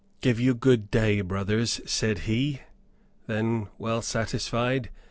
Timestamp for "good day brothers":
0.55-1.79